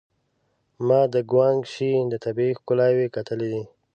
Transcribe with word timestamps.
ما 0.87 1.01
د 1.13 1.15
ګوانګ 1.31 1.61
شي 1.73 1.89
طبيعي 2.23 2.53
ښکلاوې 2.59 3.07
کتلې 3.15 3.47
وې. 3.51 3.63